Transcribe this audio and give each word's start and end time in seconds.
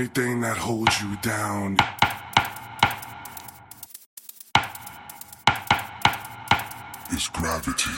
only 0.00 0.12
thing 0.14 0.40
that 0.40 0.56
holds 0.56 0.98
you 1.02 1.14
down 1.16 1.76
is 7.12 7.28
gravity 7.28 7.90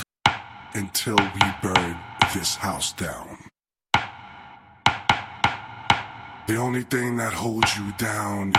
until 0.74 1.14
we 1.14 1.40
burn 1.62 1.96
this 2.34 2.56
house 2.56 2.92
down. 2.94 3.38
The 6.48 6.56
only 6.56 6.82
thing 6.82 7.18
that 7.18 7.34
holds 7.34 7.76
you 7.76 7.92
down 7.98 8.52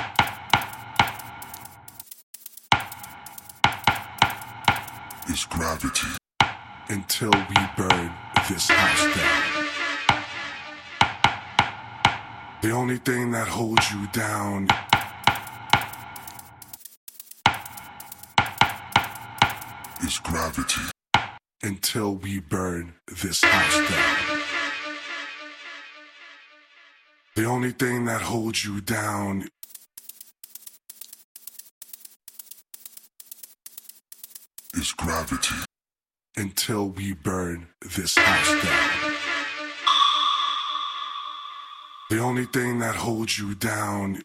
is 5.28 5.44
gravity 5.48 6.08
until 6.88 7.32
we 7.32 7.58
burn 7.76 8.10
this 8.48 8.70
house 8.70 9.18
down. 9.18 9.93
The 12.64 12.72
only 12.72 12.96
thing 12.96 13.32
that 13.32 13.50
holds 13.50 13.92
you 13.92 14.08
down 14.14 14.70
is 20.02 20.18
gravity 20.20 20.82
until 21.62 22.16
we 22.16 22.40
burn 22.40 22.94
this 23.22 23.44
house 23.44 23.90
down. 23.90 24.40
The 27.36 27.44
only 27.44 27.72
thing 27.72 28.06
that 28.06 28.22
holds 28.22 28.64
you 28.64 28.80
down 28.80 29.50
is 34.76 34.94
gravity 34.94 35.66
until 36.38 36.88
we 36.88 37.12
burn 37.12 37.68
this 37.82 38.18
house 38.18 38.64
down. 38.64 39.13
The 42.14 42.20
only 42.20 42.46
thing 42.46 42.78
that 42.78 42.94
holds 42.94 43.40
you 43.40 43.56
down 43.56 44.22